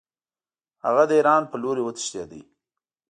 [0.85, 2.31] هغه د ایران په لوري وتښتېد.